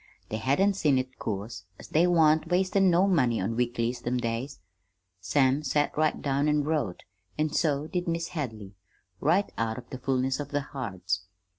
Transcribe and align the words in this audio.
They 0.29 0.37
hadn't 0.37 0.73
seen 0.73 0.97
it, 0.97 1.19
'course, 1.19 1.65
as 1.79 1.89
they 1.89 2.07
wan't 2.07 2.49
wastin' 2.49 2.89
no 2.89 3.05
money 3.05 3.39
on 3.39 3.55
weeklies 3.55 4.01
them 4.01 4.17
days. 4.17 4.59
Sam 5.19 5.61
set 5.61 5.95
right 5.95 6.19
down 6.19 6.47
an' 6.47 6.63
wrote, 6.63 7.03
an' 7.37 7.51
so 7.51 7.85
did 7.85 8.07
Mis' 8.07 8.29
Hadley, 8.29 8.73
right 9.19 9.51
out 9.59 9.77
of 9.77 9.91
the 9.91 9.99
fullness 9.99 10.39
of 10.39 10.49
their 10.49 10.61
hearts. 10.63 11.25